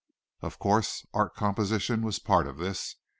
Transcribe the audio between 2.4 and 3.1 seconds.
of this.